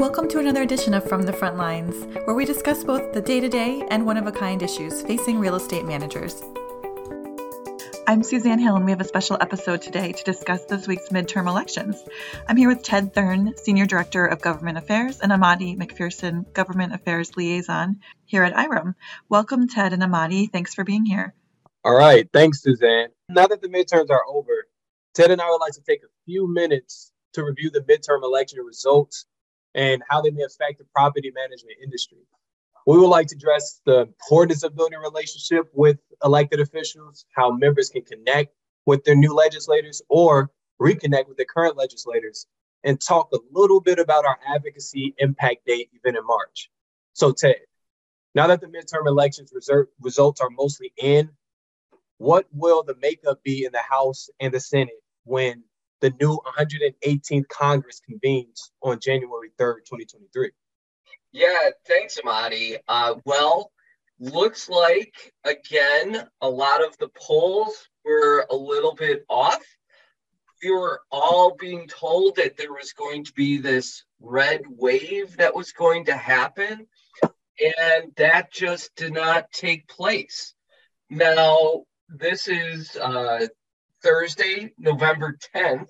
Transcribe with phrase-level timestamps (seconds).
[0.00, 3.40] Welcome to another edition of From the Front Lines, where we discuss both the day
[3.40, 6.42] to day and one of a kind issues facing real estate managers.
[8.06, 11.46] I'm Suzanne Hill, and we have a special episode today to discuss this week's midterm
[11.46, 12.02] elections.
[12.48, 17.36] I'm here with Ted Thurn, Senior Director of Government Affairs, and Amadi McPherson, Government Affairs
[17.36, 18.94] Liaison here at IREM.
[19.28, 20.46] Welcome, Ted and Amadi.
[20.46, 21.34] Thanks for being here.
[21.84, 22.28] All right.
[22.32, 23.08] Thanks, Suzanne.
[23.28, 24.66] Now that the midterms are over,
[25.14, 28.60] Ted and I would like to take a few minutes to review the midterm election
[28.60, 29.26] results
[29.74, 32.18] and how they may affect the property management industry.
[32.86, 37.90] We would like to address the importance of building relationship with elected officials, how members
[37.90, 38.54] can connect
[38.86, 42.46] with their new legislators or reconnect with their current legislators,
[42.84, 46.68] and talk a little bit about our advocacy impact date event in March.
[47.12, 47.56] So, Ted,
[48.34, 51.30] now that the midterm elections reserve, results are mostly in,
[52.18, 55.62] what will the makeup be in the House and the Senate when
[56.02, 60.50] the new 118th Congress convenes on January 3rd, 2023?
[61.30, 62.76] Yeah, thanks, Amadi.
[62.88, 63.72] Uh, well,
[64.18, 69.64] looks like again a lot of the polls were a little bit off.
[70.62, 75.54] We were all being told that there was going to be this red wave that
[75.54, 76.86] was going to happen,
[77.22, 80.54] and that just did not take place.
[81.08, 83.46] Now, this is uh,
[84.02, 85.88] Thursday, November 10th,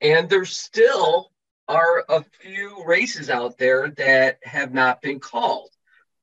[0.00, 1.30] and there still
[1.68, 5.70] are a few races out there that have not been called.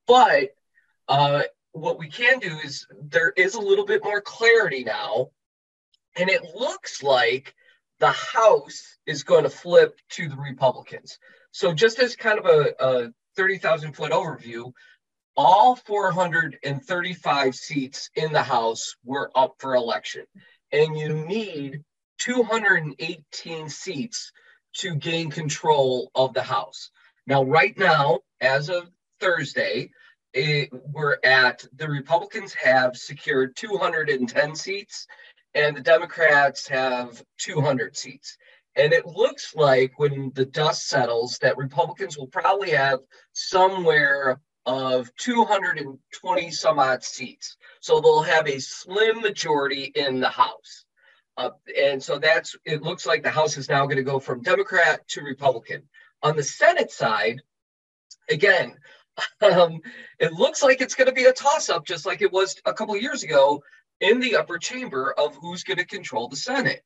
[0.05, 0.49] But
[1.07, 5.27] uh, what we can do is there is a little bit more clarity now.
[6.17, 7.55] And it looks like
[7.99, 11.19] the House is going to flip to the Republicans.
[11.51, 14.71] So, just as kind of a, a 30,000 foot overview,
[15.37, 20.25] all 435 seats in the House were up for election.
[20.71, 21.83] And you need
[22.19, 24.31] 218 seats
[24.77, 26.91] to gain control of the House.
[27.25, 28.89] Now, right now, as of
[29.19, 29.91] Thursday,
[30.33, 35.07] it, we're at the Republicans have secured 210 seats
[35.55, 38.37] and the Democrats have 200 seats.
[38.75, 42.99] And it looks like when the dust settles that Republicans will probably have
[43.33, 47.57] somewhere of 220 some odd seats.
[47.81, 50.85] So they'll have a slim majority in the House.
[51.37, 54.43] Uh, and so that's it looks like the House is now going to go from
[54.43, 55.81] Democrat to Republican.
[56.21, 57.41] On the Senate side,
[58.29, 58.75] again,
[59.41, 59.81] um,
[60.19, 62.73] it looks like it's going to be a toss up, just like it was a
[62.73, 63.63] couple years ago
[64.01, 66.83] in the upper chamber of who's going to control the Senate.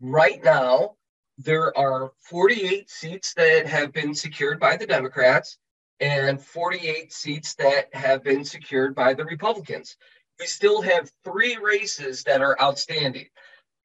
[0.00, 0.94] Right now,
[1.36, 5.58] there are 48 seats that have been secured by the Democrats
[6.00, 9.96] and 48 seats that have been secured by the Republicans.
[10.38, 13.26] We still have three races that are outstanding.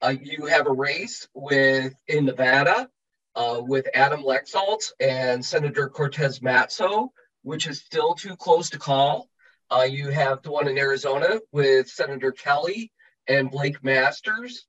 [0.01, 2.89] Uh, you have a race with in Nevada
[3.35, 7.09] uh, with Adam Laxalt and Senator Cortez Masto,
[7.41, 9.29] which is still too close to call.
[9.71, 12.91] Uh, you have the one in Arizona with Senator Kelly
[13.27, 14.67] and Blake Masters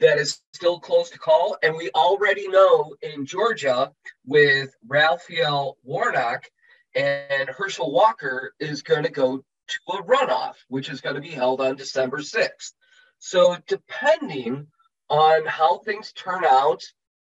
[0.00, 1.56] that is still close to call.
[1.62, 3.92] And we already know in Georgia
[4.26, 6.50] with Raphael Warnock
[6.94, 11.30] and Herschel Walker is going to go to a runoff, which is going to be
[11.30, 12.72] held on December 6th.
[13.18, 14.66] So, depending
[15.08, 16.82] on how things turn out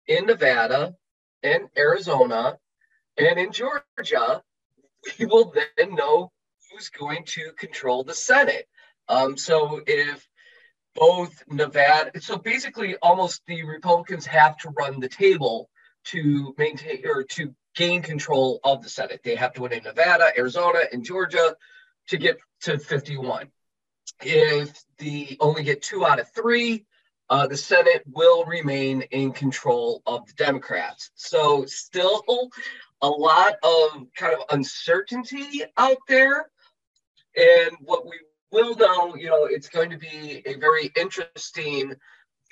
[0.06, 0.94] in Nevada
[1.42, 2.58] and Arizona
[3.16, 4.42] and in Georgia,
[5.18, 6.32] we will then know
[6.70, 8.66] who's going to control the Senate.
[9.08, 10.26] Um, so, if
[10.94, 15.68] both Nevada, so basically, almost the Republicans have to run the table
[16.04, 19.20] to maintain or to gain control of the Senate.
[19.24, 21.56] They have to win in Nevada, Arizona, and Georgia
[22.08, 23.48] to get to 51.
[24.20, 26.86] If the only get two out of three,
[27.30, 31.10] uh, the Senate will remain in control of the Democrats.
[31.14, 32.22] So, still
[33.00, 36.46] a lot of kind of uncertainty out there.
[37.34, 38.18] And what we
[38.50, 41.94] will know, you know, it's going to be a very interesting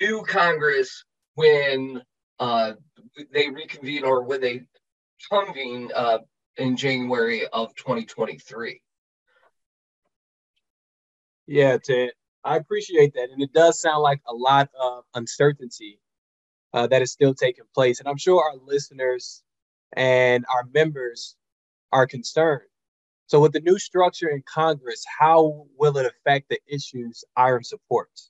[0.01, 1.05] new Congress
[1.35, 2.01] when
[2.39, 2.73] uh,
[3.31, 4.63] they reconvene or when they
[5.29, 6.19] convene uh,
[6.57, 8.81] in January of 2023.
[11.47, 12.11] Yeah, Ted,
[12.43, 13.29] I appreciate that.
[13.31, 15.99] And it does sound like a lot of uncertainty
[16.73, 17.99] uh, that is still taking place.
[17.99, 19.43] And I'm sure our listeners
[19.93, 21.35] and our members
[21.91, 22.67] are concerned.
[23.27, 28.29] So, with the new structure in Congress, how will it affect the issues IREM supports?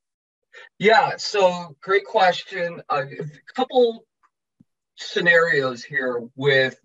[0.78, 2.82] Yeah, so great question.
[2.90, 4.06] Uh, a couple
[4.96, 6.80] scenarios here with,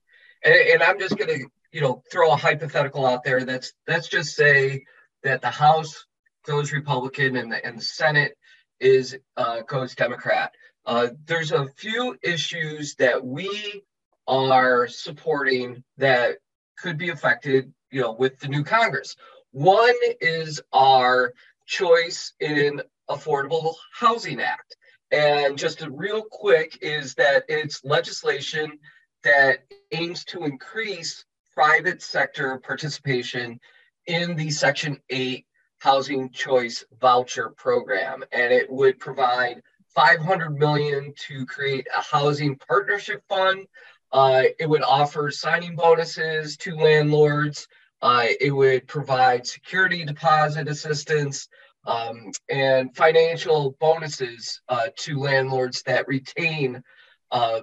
[0.45, 3.45] and, and I'm just going to, you know, throw a hypothetical out there.
[3.45, 4.85] That's let's just say
[5.23, 6.07] that the House
[6.47, 8.37] goes Republican and the, and the Senate
[8.81, 10.53] is uh, goes Democrat.
[10.85, 13.83] Uh, there's a few issues that we
[14.29, 16.37] are supporting that
[16.79, 19.17] could be affected, you know, with the new Congress.
[19.51, 21.33] One is our
[21.67, 24.77] choice in Affordable Housing Act.
[25.17, 28.79] And just a real quick is that it's legislation
[29.25, 29.61] that
[29.91, 31.25] aims to increase
[31.55, 33.59] private sector participation
[34.07, 35.47] in the Section 8
[35.79, 38.25] Housing Choice Voucher Program.
[38.31, 39.63] And it would provide
[39.95, 43.67] 500 million to create a housing partnership fund.
[44.13, 47.67] Uh, it would offer signing bonuses to landlords.
[48.03, 51.49] Uh, it would provide security deposit assistance
[51.87, 56.83] um, and financial bonuses uh, to landlords that retain,
[57.31, 57.61] uh,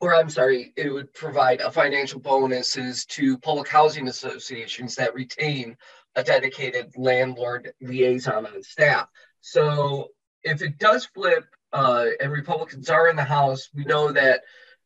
[0.00, 5.76] or I'm sorry, it would provide a financial bonuses to public housing associations that retain
[6.14, 9.08] a dedicated landlord liaison on staff.
[9.40, 10.08] So
[10.42, 14.42] if it does flip uh, and Republicans are in the House, we know that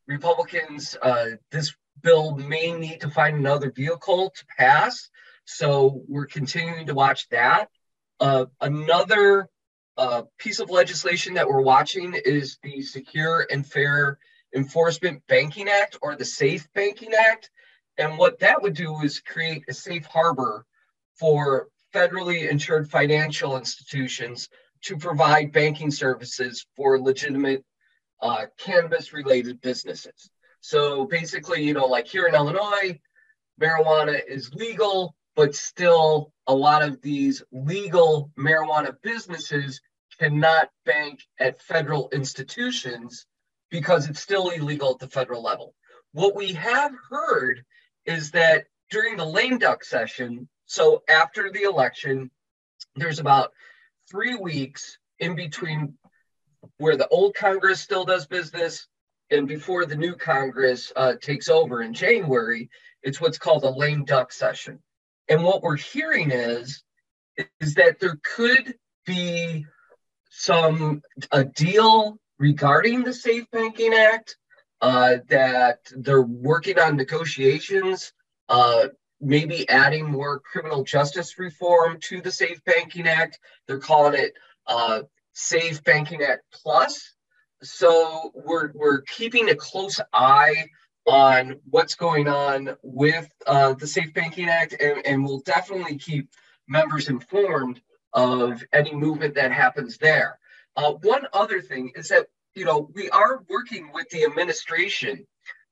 [0.06, 5.10] Republicans, uh, this bill may need to find another vehicle to pass.
[5.44, 7.68] So we're continuing to watch that.
[8.20, 9.48] Uh, another
[9.96, 14.18] uh, piece of legislation that we're watching is the Secure and Fair
[14.54, 17.50] Enforcement Banking Act or the Safe Banking Act.
[17.96, 20.64] And what that would do is create a safe harbor
[21.16, 24.48] for federally insured financial institutions
[24.82, 27.64] to provide banking services for legitimate
[28.22, 30.30] uh, cannabis related businesses.
[30.60, 32.98] So basically, you know, like here in Illinois,
[33.60, 39.80] marijuana is legal, but still a lot of these legal marijuana businesses
[40.18, 43.24] cannot bank at federal institutions
[43.70, 45.76] because it's still illegal at the federal level.
[46.10, 47.64] What we have heard
[48.04, 52.32] is that during the lame duck session, so after the election,
[52.96, 53.52] there's about
[54.10, 55.94] three weeks in between
[56.78, 58.88] where the old Congress still does business
[59.30, 62.68] and before the new Congress uh, takes over in January.
[63.04, 64.80] It's what's called a lame duck session.
[65.28, 66.82] And what we're hearing is
[67.60, 68.74] is that there could
[69.06, 69.64] be
[70.30, 74.36] some a deal regarding the Safe Banking Act
[74.80, 78.12] uh, that they're working on negotiations,
[78.48, 78.88] uh,
[79.20, 83.38] maybe adding more criminal justice reform to the Safe Banking Act.
[83.66, 84.34] They're calling it
[84.66, 85.02] uh,
[85.32, 87.14] Safe Banking Act Plus.
[87.62, 90.68] So we're we're keeping a close eye
[91.08, 96.28] on what's going on with uh, the Safe Banking Act, and, and we'll definitely keep
[96.68, 97.80] members informed
[98.12, 100.38] of any movement that happens there.
[100.76, 105.26] Uh, one other thing is that you know we are working with the administration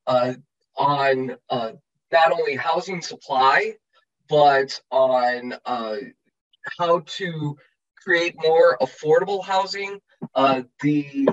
[0.07, 0.35] uh,
[0.77, 1.73] on uh,
[2.11, 3.75] not only housing supply,
[4.29, 5.97] but on uh,
[6.79, 7.57] how to
[8.03, 10.01] create more affordable housing.
[10.35, 11.29] Uh, the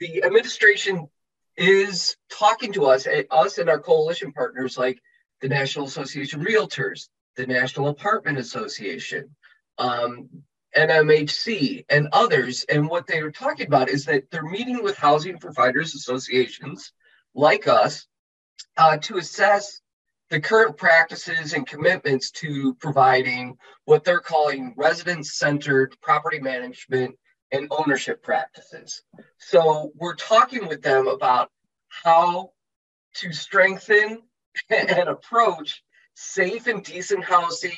[0.00, 1.08] the administration
[1.56, 5.00] is talking to us, eh, us and our coalition partners like
[5.40, 9.34] the National Association of Realtors, the National Apartment Association,
[9.78, 10.28] um,
[10.76, 12.64] NMHC, and others.
[12.68, 16.92] And what they are talking about is that they're meeting with housing providers associations
[17.34, 18.06] like us
[18.76, 19.80] uh, to assess
[20.28, 27.16] the current practices and commitments to providing what they're calling resident centered property management
[27.52, 29.02] and ownership practices.
[29.38, 31.50] So we're talking with them about
[31.88, 32.50] how
[33.14, 34.22] to strengthen
[34.70, 35.82] and approach
[36.14, 37.76] safe and decent housing,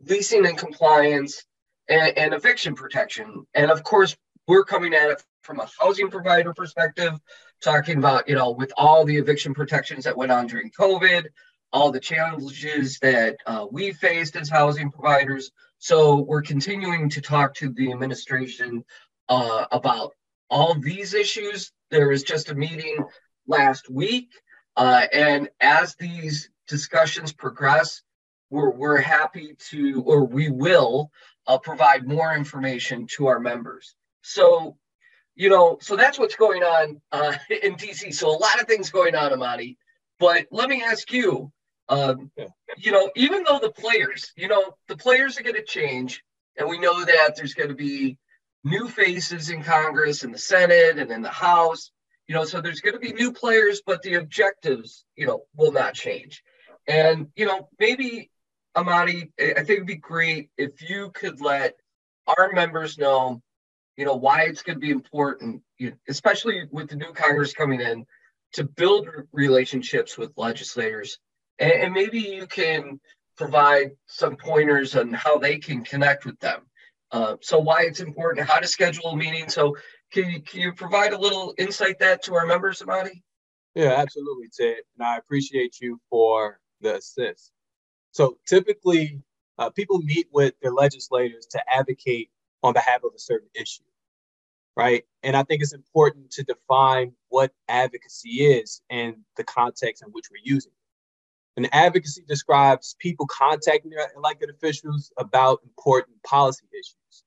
[0.00, 1.44] leasing and compliance,
[1.88, 3.46] and, and eviction protection.
[3.54, 7.12] And of course, we're coming at it from a housing provider perspective,
[7.62, 11.26] talking about, you know, with all the eviction protections that went on during COVID,
[11.72, 15.50] all the challenges that uh, we faced as housing providers.
[15.78, 18.84] So we're continuing to talk to the administration
[19.28, 20.12] uh, about
[20.50, 21.72] all these issues.
[21.90, 23.04] There was just a meeting
[23.46, 24.30] last week,
[24.76, 28.02] uh, and as these discussions progress,
[28.50, 31.10] we're, we're happy to, or we will,
[31.46, 33.94] uh, provide more information to our members.
[34.22, 34.76] So,
[35.34, 38.12] you know, so that's what's going on uh, in DC.
[38.14, 39.76] So a lot of things going on, Amadi.
[40.18, 41.52] But let me ask you,
[41.88, 42.30] um,
[42.78, 46.22] you know, even though the players, you know, the players are going to change,
[46.58, 48.16] and we know that there's going to be
[48.66, 51.92] new faces in Congress and the Senate and in the House.
[52.26, 55.72] You know, so there's going to be new players, but the objectives, you know, will
[55.72, 56.42] not change.
[56.88, 58.30] And you know, maybe
[58.76, 61.76] Amadi, I think it'd be great if you could let
[62.26, 63.40] our members know,
[63.96, 67.52] you know, why it's going to be important, you know, especially with the new Congress
[67.54, 68.04] coming in,
[68.54, 71.18] to build relationships with legislators,
[71.58, 73.00] and, and maybe you can
[73.36, 76.62] provide some pointers on how they can connect with them.
[77.12, 79.48] Uh, so why it's important, how to schedule a meeting.
[79.48, 79.76] So
[80.12, 83.22] can you, can you provide a little insight that to our members, Amadi?
[83.74, 84.78] Yeah, absolutely, Ted.
[84.98, 87.52] And I appreciate you for the assist.
[88.12, 89.20] So typically,
[89.58, 92.30] uh, people meet with their legislators to advocate
[92.62, 93.84] on behalf of a certain issue,
[94.76, 95.04] right?
[95.22, 100.26] And I think it's important to define what advocacy is and the context in which
[100.30, 100.85] we're using it.
[101.56, 107.24] And advocacy describes people contacting their elected officials about important policy issues.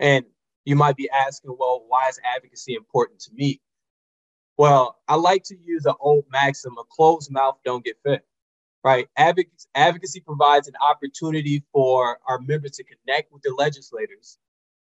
[0.00, 0.24] And
[0.64, 3.60] you might be asking, well, why is advocacy important to me?
[4.56, 8.22] Well, I like to use an old maxim: a closed mouth don't get fed.
[8.82, 9.08] Right?
[9.16, 14.38] Advocacy, advocacy provides an opportunity for our members to connect with the legislators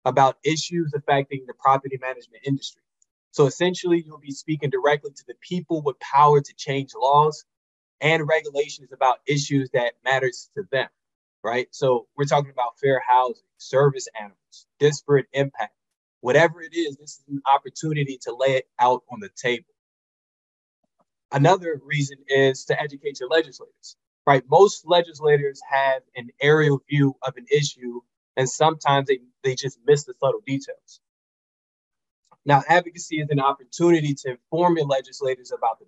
[0.06, 2.82] about issues affecting the property management industry.
[3.32, 7.46] So essentially, you'll be speaking directly to the people with power to change laws
[8.04, 10.90] and regulations about issues that matters to them.
[11.44, 11.68] Right?
[11.72, 15.74] So we're talking about fair housing, service animals, disparate impact,
[16.22, 19.66] whatever it is, this is an opportunity to lay it out on the table.
[21.32, 24.44] Another reason is to educate your legislators, right?
[24.50, 28.02] Most legislators have an aerial view of an issue,
[28.38, 31.02] and sometimes they, they just miss the subtle details.
[32.46, 35.86] Now, advocacy is an opportunity to inform your legislators about the,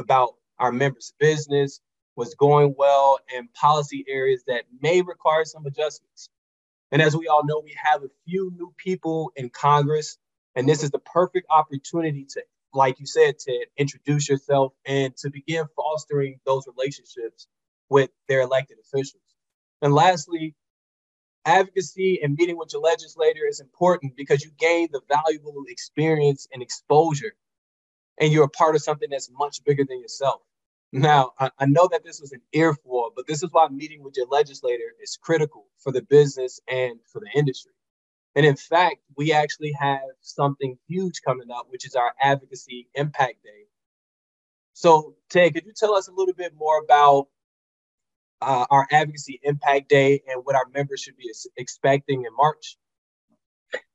[0.00, 1.80] about our members' business,
[2.16, 6.28] was going well, and policy areas that may require some adjustments.
[6.92, 10.16] And as we all know, we have a few new people in Congress,
[10.54, 12.42] and this is the perfect opportunity to,
[12.72, 17.48] like you said, to introduce yourself and to begin fostering those relationships
[17.88, 19.22] with their elected officials.
[19.82, 20.54] And lastly,
[21.44, 26.62] advocacy and meeting with your legislator is important because you gain the valuable experience and
[26.62, 27.34] exposure,
[28.18, 30.40] and you're a part of something that's much bigger than yourself.
[30.92, 34.16] Now, I, I, know that this was an earful, but this is why meeting with
[34.16, 37.72] your legislator is critical for the business and for the industry.
[38.36, 43.42] And in fact, we actually have something huge coming up, which is our Advocacy Impact
[43.42, 43.64] Day.
[44.72, 47.28] So, Ted, could you tell us a little bit more about
[48.40, 52.76] uh, our Advocacy Impact Day and what our members should be expecting in March?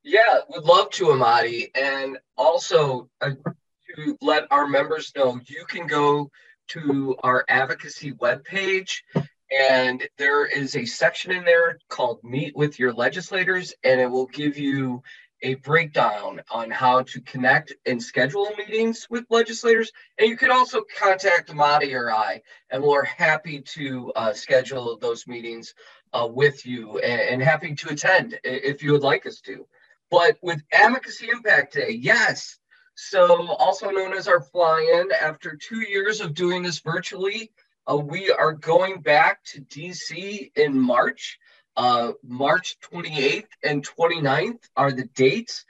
[0.02, 1.70] Yeah, would love to, Amadi.
[1.74, 3.30] And also uh,
[3.96, 6.30] to let our members know, you can go
[6.68, 9.00] to our advocacy webpage,
[9.50, 14.26] and there is a section in there called Meet with Your Legislators, and it will
[14.26, 15.02] give you
[15.42, 19.90] a breakdown on how to connect and schedule meetings with legislators.
[20.18, 25.26] And you can also contact Amadi or I, and we're happy to uh, schedule those
[25.26, 25.74] meetings
[26.12, 29.66] uh, with you and, and, happy to attend if you would like us to.
[30.10, 32.58] But with Advocacy Impact Day, yes,
[33.02, 37.50] so, also known as our fly in, after two years of doing this virtually,
[37.90, 41.38] uh, we are going back to DC in March.
[41.76, 45.64] Uh, March 28th and 29th are the dates.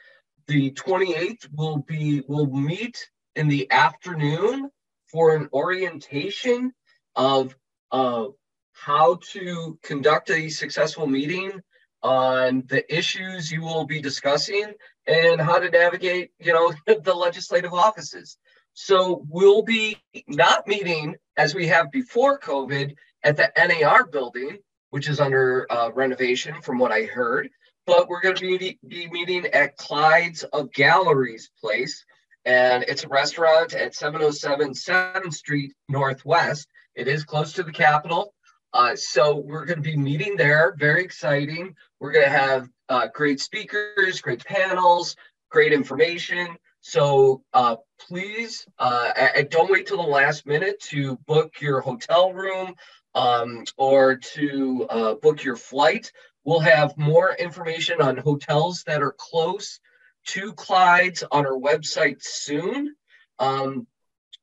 [0.48, 4.68] The 28th will be, we'll meet in the afternoon
[5.06, 6.72] for an orientation
[7.14, 7.54] of
[7.92, 8.26] uh,
[8.72, 11.62] how to conduct a successful meeting
[12.02, 14.72] on the issues you will be discussing
[15.06, 18.36] and how to navigate, you know, the legislative offices.
[18.72, 24.58] So we'll be not meeting as we have before COVID at the NAR building,
[24.90, 27.50] which is under uh, renovation from what I heard,
[27.86, 32.04] but we're going to be, be meeting at Clyde's of Galleries place.
[32.44, 36.68] And it's a restaurant at 707 7th Street Northwest.
[36.94, 38.32] It is close to the Capitol.
[38.72, 40.74] Uh, so we're going to be meeting there.
[40.78, 41.74] Very exciting.
[41.98, 45.16] We're going to have uh, great speakers, great panels,
[45.50, 46.56] great information.
[46.80, 49.12] So uh, please, uh,
[49.50, 52.74] don't wait till the last minute to book your hotel room
[53.14, 56.10] um, or to uh, book your flight.
[56.44, 59.78] We'll have more information on hotels that are close
[60.26, 62.94] to Clyde's on our website soon.
[63.38, 63.86] Um,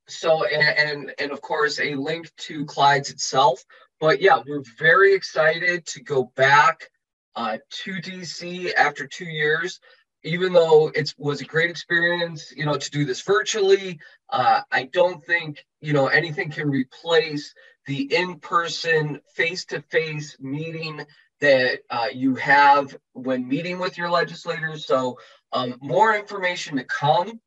[0.08, 3.64] so, and, and, and of course, a link to Clyde's itself.
[4.00, 6.90] But yeah, we're very excited to go back
[7.36, 9.80] uh, to DC after two years.
[10.24, 14.00] Even though it was a great experience, you know, to do this virtually,
[14.30, 17.54] uh, I don't think you know anything can replace
[17.86, 21.06] the in-person, face-to-face meeting
[21.40, 24.86] that uh, you have when meeting with your legislators.
[24.86, 25.20] So,
[25.54, 27.40] um, more information to come,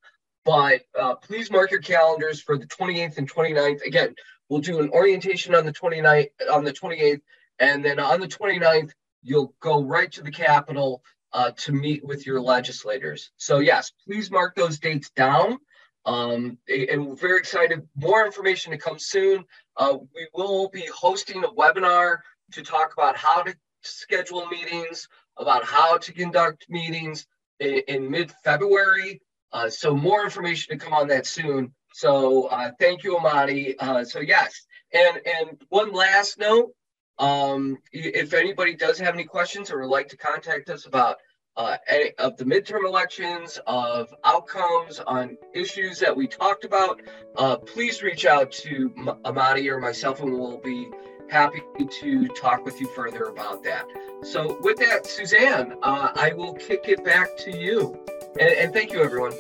[0.44, 3.82] but uh, please mark your calendars for the 28th and 29th.
[3.82, 4.14] Again,
[4.50, 7.22] we'll do an orientation on the 29th, on the 28th,
[7.58, 8.90] and then on the 29th,
[9.22, 11.02] you'll go right to the Capitol
[11.32, 13.30] uh, to meet with your legislators.
[13.36, 15.58] So, yes, please mark those dates down.
[16.04, 17.86] Um, and we're very excited.
[17.94, 19.44] More information to come soon.
[19.76, 22.18] Uh, we will be hosting a webinar
[22.52, 27.26] to talk about how to schedule meetings, about how to conduct meetings
[27.60, 29.20] in, in mid February.
[29.52, 31.72] Uh, so more information to come on that soon.
[31.92, 33.76] So uh, thank you, Amadi.
[33.78, 36.72] Uh, so yes, and and one last note.
[37.18, 41.18] Um, if anybody does have any questions or would like to contact us about
[41.56, 47.02] uh, any of the midterm elections, of outcomes on issues that we talked about,
[47.36, 48.90] uh, please reach out to
[49.26, 50.88] Amadi or myself, and we'll be
[51.30, 53.86] happy to talk with you further about that.
[54.22, 57.98] So, with that, Suzanne, uh, I will kick it back to you.
[58.38, 59.32] And, and thank you, everyone.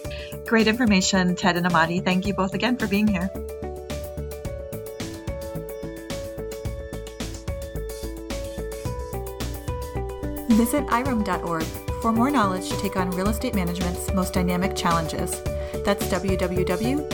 [0.46, 2.00] Great information, Ted and Amadi.
[2.00, 3.30] Thank you both again for being here.
[10.50, 11.64] Visit IREM.org
[12.02, 15.40] for more knowledge to take on real estate management's most dynamic challenges.
[15.84, 17.06] That's www.irem.org.